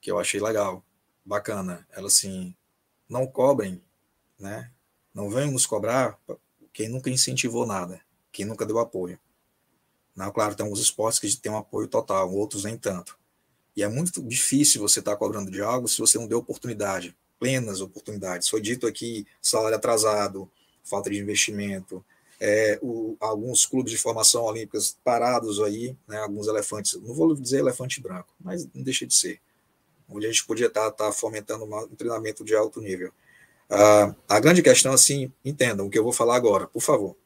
[0.00, 0.84] que eu achei legal,
[1.24, 1.86] bacana.
[1.90, 2.54] Ela assim,
[3.08, 3.82] não cobrem,
[4.38, 4.70] né?
[5.12, 6.18] Não venham nos cobrar
[6.72, 9.18] quem nunca incentivou nada, quem nunca deu apoio.
[10.14, 13.18] Não, claro, tem alguns esportes que tem um apoio total, outros nem tanto.
[13.74, 17.16] E é muito difícil você estar tá cobrando de algo se você não deu oportunidade,
[17.38, 18.48] plenas oportunidades.
[18.48, 20.50] Foi dito aqui salário atrasado,
[20.82, 22.04] falta de investimento,
[22.40, 27.60] é, o, alguns clubes de formação olímpicas parados aí, né, alguns elefantes, não vou dizer
[27.60, 29.40] elefante branco, mas não deixa de ser,
[30.08, 33.12] onde a gente podia estar, tá, tá fomentando uma, um treinamento de alto nível.
[33.68, 37.16] Ah, a grande questão, assim, entendam o que eu vou falar agora, por favor.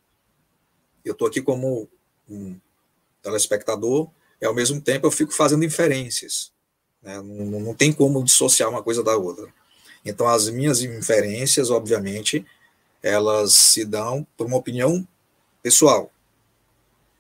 [1.05, 1.88] Eu estou aqui como
[2.29, 2.59] um
[3.23, 6.53] telespectador e, ao mesmo tempo, eu fico fazendo inferências.
[7.03, 7.16] Né?
[7.16, 9.53] Não, não tem como dissociar uma coisa da outra.
[10.05, 12.46] Então, as minhas inferências, obviamente,
[13.03, 15.07] elas se dão por uma opinião
[15.63, 16.13] pessoal.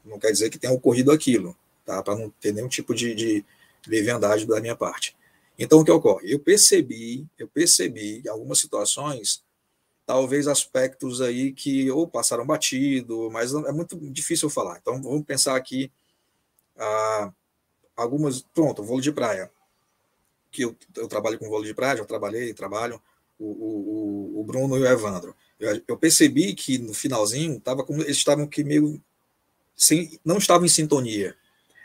[0.04, 2.02] Não quer dizer que tenha ocorrido aquilo, tá?
[2.02, 3.44] Para não ter nenhum tipo de, de
[3.86, 5.16] leviandade da minha parte.
[5.58, 6.32] Então, o que ocorre?
[6.32, 9.42] Eu percebi, eu percebi algumas situações,
[10.06, 14.78] talvez aspectos aí que ou passaram batido, mas é muito difícil falar.
[14.80, 15.92] Então, vamos pensar aqui
[16.78, 17.30] ah,
[17.94, 18.42] algumas.
[18.54, 19.50] Pronto, vôlei de praia.
[20.50, 23.00] Que eu, eu trabalho com vôlei de praia, já trabalhei, trabalho,
[23.38, 25.36] o, o, o Bruno e o Evandro
[25.86, 29.00] eu, percebi que no finalzinho tava como eles estavam que meio
[29.76, 31.36] sem, não estavam em sintonia.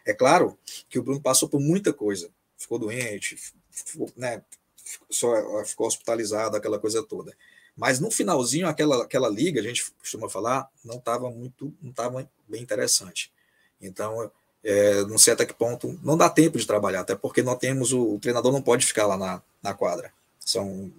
[0.06, 0.58] É claro
[0.90, 3.38] que o Bruno passou por muita coisa, ficou doente,
[3.70, 4.42] ficou, né,
[5.10, 7.36] só ficou hospitalizado, aquela coisa toda.
[7.76, 12.30] Mas no finalzinho, aquela, aquela liga, a gente costuma falar, não estava muito, não estava
[12.48, 13.32] bem interessante.
[13.82, 14.32] Então,
[14.64, 17.92] é, não sei até que ponto, não dá tempo de trabalhar, até porque nós temos
[17.92, 20.14] o, o treinador não pode ficar lá na, na quadra.
[20.40, 20.92] São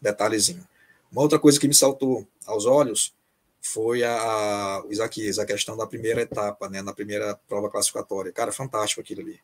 [0.00, 0.66] detalhezinho.
[1.10, 3.14] Uma outra coisa que me saltou aos olhos
[3.60, 8.32] foi a, o Isaquias, a questão da primeira etapa, né, na primeira prova classificatória.
[8.32, 9.40] Cara, fantástico aquilo ali.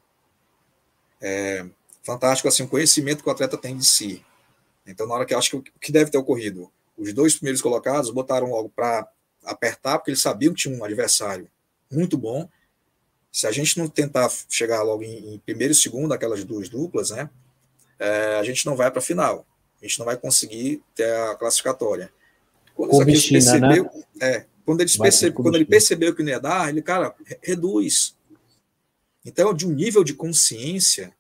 [1.21, 1.67] É,
[2.03, 4.25] fantástico assim, o conhecimento que o atleta tem de si.
[4.87, 7.61] Então, na hora que eu acho que o que deve ter ocorrido, os dois primeiros
[7.61, 9.09] colocados botaram logo para
[9.45, 11.49] apertar, porque eles sabiam que tinha um adversário
[11.91, 12.49] muito bom.
[13.31, 17.11] Se a gente não tentar chegar logo em, em primeiro e segundo, aquelas duas duplas,
[17.11, 17.31] né,
[17.99, 19.47] é, a gente não vai para a final.
[19.83, 22.13] A gente não vai conseguir ter a classificatória.
[22.75, 23.05] Quando, né?
[23.05, 24.03] percebeu, né?
[24.21, 28.17] é, quando, eles percebe, quando ele percebeu que não ia dar, ele, cara, reduz.
[29.25, 31.13] Então, de um nível de consciência,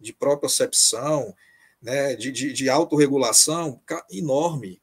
[0.00, 1.34] de própria percepção,
[1.80, 4.80] né, de, de, de autorregulação enorme.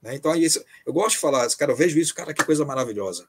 [0.00, 0.16] Né?
[0.16, 0.46] Então, aí,
[0.84, 3.28] eu gosto de falar, cara, eu vejo isso, cara, que coisa maravilhosa.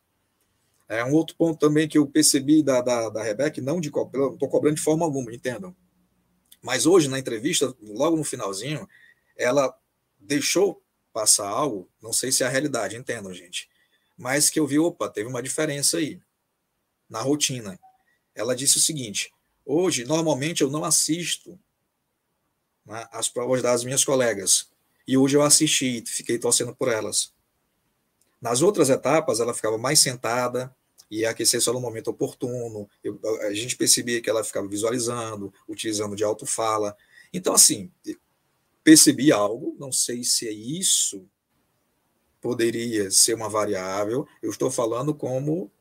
[0.90, 4.34] É um outro ponto também que eu percebi da, da, da Rebeca, não de não
[4.34, 5.76] estou cobrando de forma alguma, entendam.
[6.62, 8.88] Mas hoje, na entrevista, logo no finalzinho,
[9.38, 9.78] ela
[10.20, 13.70] deixou passar algo, não sei se é a realidade, entendam, gente,
[14.18, 16.20] mas que eu vi, opa, teve uma diferença aí
[17.10, 17.80] na rotina.
[18.34, 19.32] Ela disse o seguinte:
[19.66, 21.60] hoje, normalmente, eu não assisto
[22.86, 24.70] né, as provas das minhas colegas,
[25.08, 27.34] e hoje eu assisti, fiquei torcendo por elas.
[28.42, 30.76] Nas outras etapas, ela ficava mais sentada,
[31.10, 32.90] ia aquecer só no momento oportuno.
[33.04, 36.96] Eu, a gente percebia que ela ficava visualizando, utilizando de alto-fala.
[37.32, 37.92] Então, assim,
[38.84, 41.28] percebi algo, não sei se é isso
[42.44, 44.28] poderia ser uma variável.
[44.42, 45.72] Eu estou falando como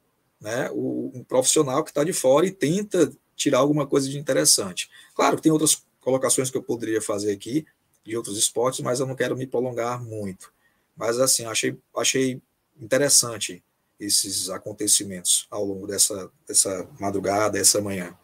[0.40, 4.88] né, o, um profissional que está de fora e tenta tirar alguma coisa de interessante.
[5.12, 7.66] Claro que tem outras colocações que eu poderia fazer aqui
[8.04, 10.52] de outros esportes, mas eu não quero me prolongar muito.
[10.96, 12.40] Mas assim, achei, achei
[12.80, 13.62] interessante
[13.98, 18.16] esses acontecimentos ao longo dessa, dessa madrugada, essa manhã.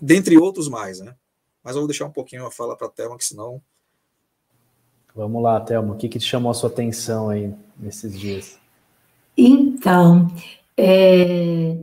[0.00, 1.14] Dentre outros mais, né?
[1.62, 3.62] Mas eu vou deixar um pouquinho a fala para a Thelma, que senão
[5.16, 8.58] Vamos lá, Thelma, o que, que te chamou a sua atenção aí nesses dias?
[9.34, 10.28] Então,
[10.76, 11.74] é,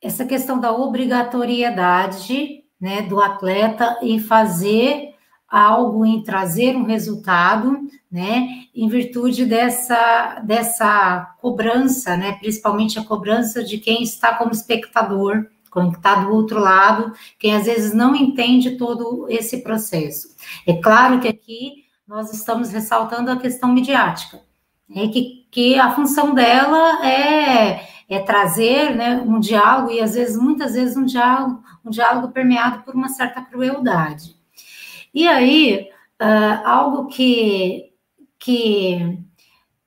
[0.00, 5.10] essa questão da obrigatoriedade né, do atleta em fazer
[5.46, 7.76] algo, em trazer um resultado,
[8.10, 15.44] né, em virtude dessa, dessa cobrança, né, principalmente a cobrança de quem está como espectador,
[15.70, 20.28] quem está do outro lado, quem às vezes não entende todo esse processo.
[20.66, 24.42] É claro que aqui nós estamos ressaltando a questão midiática,
[24.88, 30.36] né, que, que a função dela é, é trazer né, um diálogo, e às vezes,
[30.36, 34.34] muitas vezes, um diálogo, um diálogo permeado por uma certa crueldade.
[35.14, 35.88] E aí,
[36.20, 37.92] uh, algo que,
[38.40, 39.16] que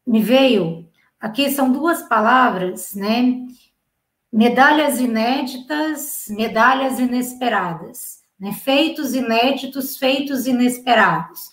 [0.07, 3.45] me veio aqui são duas palavras, né?
[4.31, 8.53] Medalhas inéditas, medalhas inesperadas, né?
[8.53, 11.52] Feitos inéditos, feitos inesperados.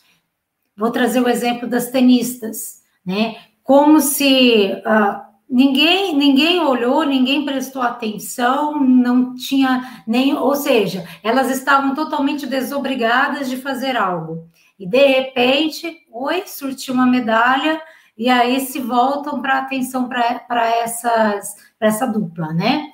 [0.81, 3.37] Vou trazer o exemplo das tenistas, né?
[3.63, 11.51] Como se uh, ninguém ninguém olhou, ninguém prestou atenção, não tinha nem, ou seja, elas
[11.51, 14.49] estavam totalmente desobrigadas de fazer algo.
[14.79, 17.79] E de repente, oi, surtiu uma medalha
[18.17, 22.87] e aí se voltam para atenção para essas para essa dupla, né?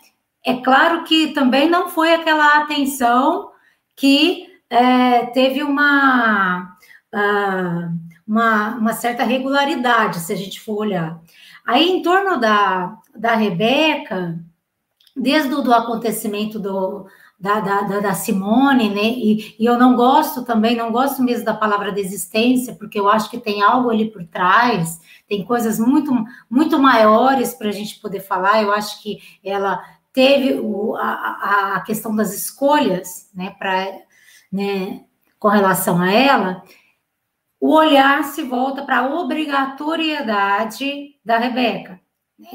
[0.44, 3.51] É claro que também não foi aquela atenção
[3.94, 6.75] que é, teve uma
[8.26, 11.20] uma, uma certa regularidade, se a gente for olhar.
[11.66, 14.38] Aí, em torno da, da Rebeca,
[15.16, 17.06] desde o do acontecimento do,
[17.38, 19.02] da, da, da, Simone, né?
[19.02, 23.30] E, e, eu não gosto também, não gosto mesmo da palavra desistência, porque eu acho
[23.30, 26.12] que tem algo ali por trás, tem coisas muito,
[26.48, 28.62] muito maiores para a gente poder falar.
[28.62, 33.86] Eu acho que ela teve o, a, a questão das escolhas, né, pra,
[34.50, 35.04] né,
[35.38, 36.62] com relação a ela,
[37.60, 42.00] o olhar se volta para a obrigatoriedade da Rebeca.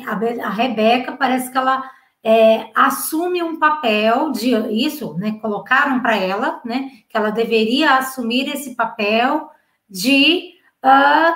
[0.06, 1.90] A, Rebeca parece que ela
[2.24, 5.40] é, assume um papel de isso, né?
[5.42, 6.92] Colocaram para ela, né?
[7.10, 9.50] Que ela deveria assumir esse papel
[9.90, 10.54] de
[10.86, 11.36] uh,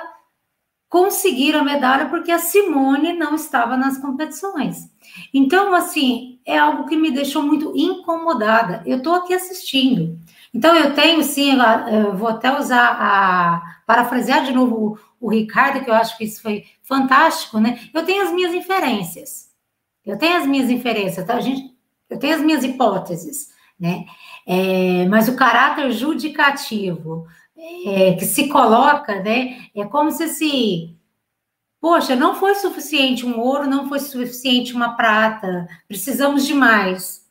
[0.88, 4.88] conseguir a medalha porque a Simone não estava nas competições.
[5.34, 8.82] Então, assim, é algo que me deixou muito incomodada.
[8.86, 10.16] Eu estou aqui assistindo.
[10.56, 11.58] Então, eu tenho sim,
[11.92, 16.40] eu vou até usar a parafrasear de novo o, Ricardo, que eu acho que isso
[16.40, 17.78] foi fantástico, né?
[17.92, 19.50] Eu tenho as minhas inferências.
[20.02, 21.34] Eu tenho as minhas inferências, tá?
[21.34, 21.76] A gente,
[22.08, 24.06] eu tenho as minhas hipóteses, né?
[24.46, 27.26] É, mas o caráter judicativo
[27.84, 29.68] é, que se coloca, né?
[29.74, 30.96] É como se se
[31.78, 37.25] Poxa, não foi suficiente um ouro, não foi suficiente uma prata, precisamos de mais.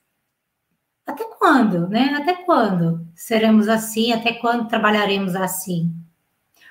[1.06, 2.16] Até quando, né?
[2.18, 4.12] Até quando seremos assim?
[4.12, 5.94] Até quando trabalharemos assim?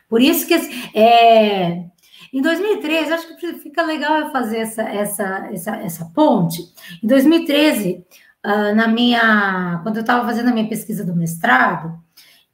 [0.09, 0.55] Por isso que
[0.95, 1.87] é,
[2.35, 6.63] em 2013, acho que fica legal eu fazer essa, essa, essa, essa ponte.
[7.03, 8.05] Em 2013, uh,
[8.43, 11.97] ah, na minha, quando eu estava fazendo a minha pesquisa do mestrado,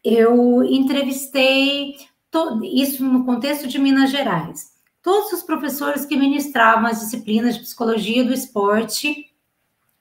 [0.04, 1.94] eu entrevistei
[2.30, 4.70] to, isso no contexto de Minas Gerais.
[5.02, 9.29] Todos os professores que ministravam as disciplinas de psicologia do esporte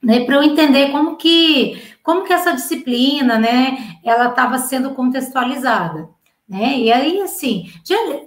[0.01, 6.09] né, para eu entender como que como que essa disciplina, né, ela estava sendo contextualizada,
[6.47, 6.79] né?
[6.79, 7.71] E aí, assim,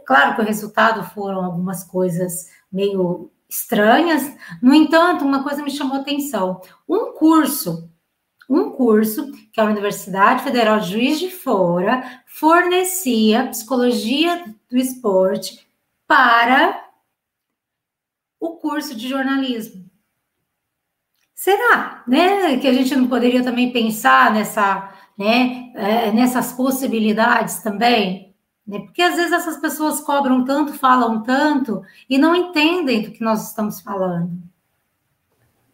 [0.07, 4.35] claro que o resultado foram algumas coisas meio estranhas.
[4.62, 7.91] No entanto, uma coisa me chamou atenção: um curso,
[8.49, 15.66] um curso que a Universidade Federal de Juiz de Fora fornecia psicologia do esporte
[16.07, 16.83] para
[18.39, 19.91] o curso de jornalismo.
[21.43, 28.32] Será, né, que a gente não poderia também pensar nessa, né, é, nessas possibilidades também?
[28.64, 28.78] Né?
[28.78, 33.49] Porque às vezes essas pessoas cobram tanto, falam tanto e não entendem do que nós
[33.49, 34.30] estamos falando.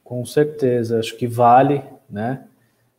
[0.03, 2.47] Com certeza, acho que vale, né?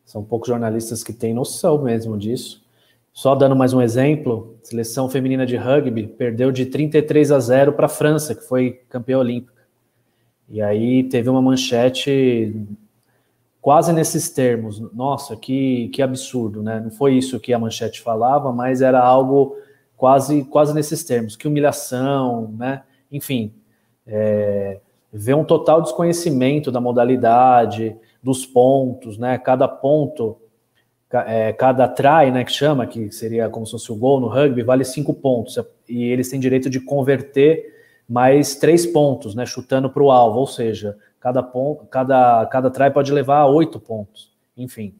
[0.05, 2.63] São poucos jornalistas que têm noção mesmo disso.
[3.11, 7.87] Só dando mais um exemplo, seleção feminina de rugby perdeu de 33 a 0 para
[7.87, 9.58] a França, que foi campeã olímpica.
[10.49, 12.55] E aí teve uma manchete
[13.61, 14.79] quase nesses termos.
[14.93, 16.79] Nossa, que, que absurdo, né?
[16.79, 19.55] Não foi isso que a manchete falava, mas era algo
[19.95, 21.35] quase, quase nesses termos.
[21.35, 22.83] Que humilhação, né?
[23.11, 23.53] Enfim,
[24.07, 24.79] é,
[25.13, 29.37] ver um total desconhecimento da modalidade, dos pontos, né?
[29.37, 30.37] Cada ponto,
[31.11, 34.63] é, cada try, né, que chama, que seria como se fosse o gol no rugby,
[34.63, 35.57] vale cinco pontos.
[35.87, 37.78] E eles têm direito de converter
[38.09, 42.89] mais três pontos, né, chutando para o alvo, ou seja, cada ponto, cada, cada try
[42.91, 44.95] pode levar a oito pontos, enfim,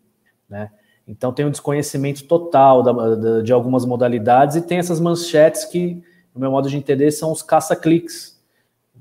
[0.48, 0.70] né?
[1.08, 6.04] Então tem um desconhecimento total da, da, de algumas modalidades e tem essas manchetes que,
[6.36, 8.40] no meu modo de entender, são os caça-cliques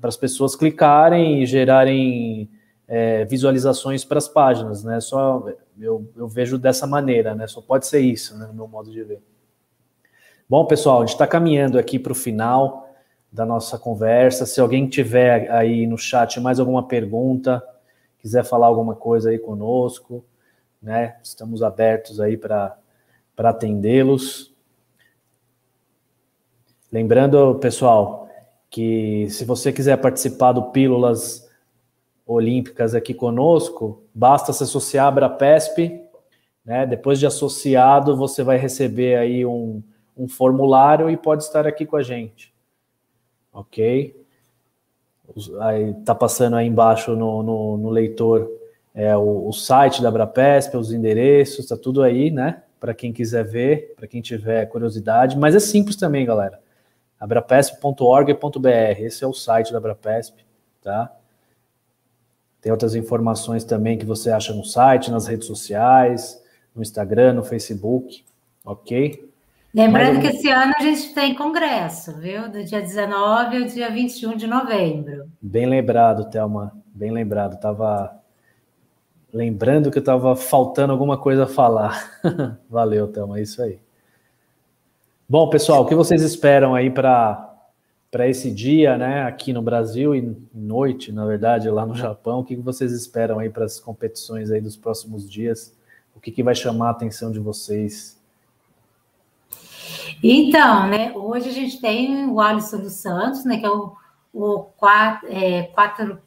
[0.01, 2.49] para as pessoas clicarem e gerarem
[2.87, 4.99] é, visualizações para as páginas, né?
[4.99, 5.45] Só
[5.79, 7.45] eu, eu vejo dessa maneira, né?
[7.45, 9.21] Só pode ser isso, né, no meu modo de ver.
[10.49, 12.88] Bom, pessoal, a gente está caminhando aqui para o final
[13.31, 14.45] da nossa conversa.
[14.45, 17.63] Se alguém tiver aí no chat mais alguma pergunta,
[18.19, 20.25] quiser falar alguma coisa aí conosco,
[20.81, 21.17] né?
[21.23, 22.77] Estamos abertos aí para
[23.37, 24.53] atendê-los.
[26.91, 28.27] Lembrando, pessoal,
[28.69, 31.47] que se você quiser participar do Pílulas
[32.25, 36.01] Olímpicas aqui conosco, basta se associar à Brapesp,
[36.65, 36.85] né?
[36.87, 39.83] Depois de associado, você vai receber aí um,
[40.17, 42.53] um formulário e pode estar aqui com a gente
[43.53, 44.15] ok?
[45.61, 48.49] Aí tá passando aí embaixo no, no, no leitor
[48.93, 52.63] é, o, o, site da Brapesp, os endereços, tá tudo aí, né?
[52.79, 56.59] Para quem quiser ver, para quem tiver curiosidade, mas é simples também, galera.
[57.19, 60.39] abrapesp.org.br, esse é o site da Abrapesp,
[60.81, 61.15] tá?
[62.61, 66.43] Tem outras informações também que você acha no site, nas redes sociais,
[66.75, 68.25] no Instagram, no Facebook,
[68.65, 69.28] ok?
[69.73, 72.49] Lembrando que esse ano a gente tem congresso, viu?
[72.49, 75.29] Do dia 19 ao dia 21 de novembro.
[75.39, 76.73] Bem lembrado, Thelma.
[76.87, 77.59] Bem lembrado.
[77.59, 78.19] Tava
[79.31, 82.19] lembrando que estava faltando alguma coisa a falar.
[82.67, 83.37] Valeu, Thelma.
[83.37, 83.79] É isso aí.
[85.27, 87.45] Bom, pessoal, o que vocês esperam aí para
[88.11, 92.43] para esse dia, né, aqui no Brasil e noite, na verdade, lá no Japão, o
[92.43, 95.77] que vocês esperam aí para as competições aí dos próximos dias?
[96.15, 98.18] O que, que vai chamar a atenção de vocês
[100.23, 103.93] então, né, hoje a gente tem o Alisson dos Santos, né, que é o,
[104.33, 106.19] o 4, é, 4,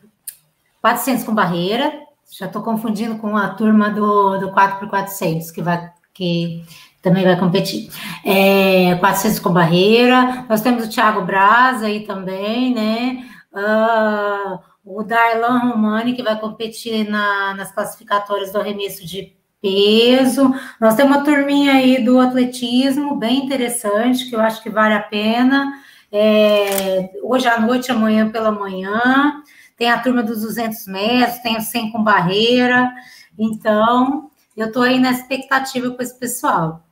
[0.80, 1.92] 400 com barreira,
[2.30, 6.64] já estou confundindo com a turma do, do 4x400, que, vai, que
[7.02, 7.90] também vai competir.
[8.24, 15.58] É, 400 com barreira, nós temos o Thiago Braz aí também, né, uh, o Darlan
[15.58, 20.52] Romani, que vai competir na, nas classificatórias do arremesso de peso.
[20.80, 25.02] Nós temos uma turminha aí do atletismo, bem interessante, que eu acho que vale a
[25.02, 25.72] pena.
[26.10, 29.42] É, hoje à noite, amanhã pela manhã.
[29.76, 32.92] Tem a turma dos 200 metros, tem o 100 com barreira.
[33.38, 36.84] Então, eu estou aí na expectativa com esse pessoal.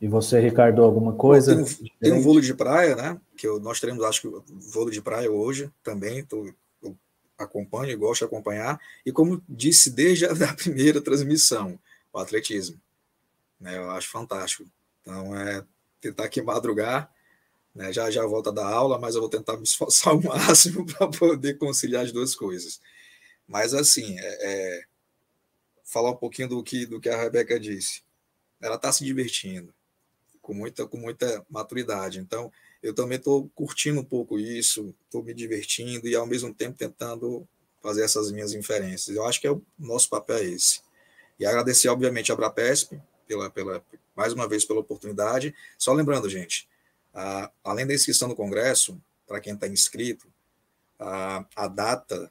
[0.00, 1.54] E você, Ricardo, alguma coisa?
[1.54, 3.16] Tem, tem um vôlei de praia, né?
[3.36, 6.18] Que eu, nós teremos, acho que, vôlei de praia hoje também.
[6.18, 6.44] Estou
[7.42, 11.78] acompanho e gosto de acompanhar, e como disse desde a primeira transmissão,
[12.12, 12.80] o atletismo.
[13.60, 14.68] Né, eu acho fantástico.
[15.00, 15.64] Então, é
[16.00, 17.12] tentar aqui madrugar,
[17.74, 21.08] né, já já volta da aula, mas eu vou tentar me esforçar ao máximo para
[21.08, 22.80] poder conciliar as duas coisas.
[23.46, 24.84] Mas, assim, é, é,
[25.84, 28.02] falar um pouquinho do que, do que a Rebeca disse.
[28.60, 29.74] Ela está se divertindo.
[30.42, 32.18] Com muita, com muita maturidade.
[32.18, 36.76] Então, eu também estou curtindo um pouco isso, estou me divertindo e, ao mesmo tempo,
[36.76, 37.48] tentando
[37.80, 39.16] fazer essas minhas inferências.
[39.16, 40.82] Eu acho que é o nosso papel é esse.
[41.38, 43.84] E agradecer, obviamente, a Brapesp, pela, pela,
[44.14, 45.54] mais uma vez, pela oportunidade.
[45.78, 46.68] Só lembrando, gente,
[47.14, 50.26] a, além da inscrição no Congresso, para quem está inscrito,
[50.98, 52.30] a, a data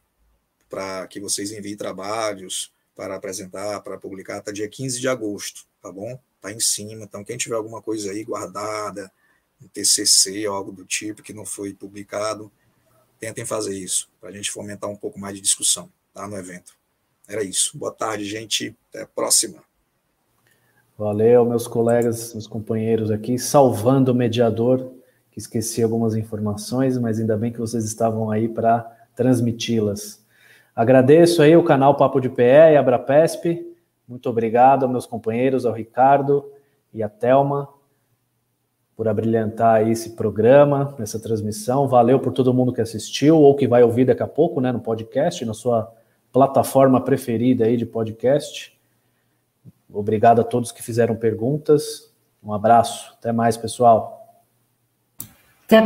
[0.70, 5.92] para que vocês enviem trabalhos para apresentar, para publicar, está dia 15 de agosto, tá
[5.92, 6.18] bom?
[6.42, 7.04] Está em cima.
[7.04, 9.12] Então, quem tiver alguma coisa aí guardada,
[9.62, 12.52] um TCC algo do tipo que não foi publicado,
[13.20, 16.74] tentem fazer isso, para a gente fomentar um pouco mais de discussão tá, no evento.
[17.28, 17.78] Era isso.
[17.78, 18.76] Boa tarde, gente.
[18.90, 19.64] Até a próxima.
[20.98, 24.92] Valeu, meus colegas, meus companheiros aqui, salvando o mediador,
[25.32, 28.82] que esqueci algumas informações, mas ainda bem que vocês estavam aí para
[29.16, 30.26] transmiti-las.
[30.76, 33.71] Agradeço aí o canal Papo de PE e Abrapesp.
[34.12, 36.52] Muito obrigado aos meus companheiros, ao Ricardo
[36.94, 37.70] e à Thelma,
[38.94, 41.88] por abrilhantar esse programa, essa transmissão.
[41.88, 44.82] Valeu por todo mundo que assistiu ou que vai ouvir daqui a pouco, né, no
[44.82, 45.90] podcast, na sua
[46.30, 48.78] plataforma preferida aí de podcast.
[49.90, 52.14] Obrigado a todos que fizeram perguntas.
[52.44, 53.16] Um abraço.
[53.18, 54.21] Até mais, pessoal.